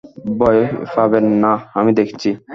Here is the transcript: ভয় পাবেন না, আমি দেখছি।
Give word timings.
ভয় 0.39 0.61
পাবেন 0.95 1.25
না, 1.43 1.51
আমি 1.73 1.91
দেখছি। 1.99 2.29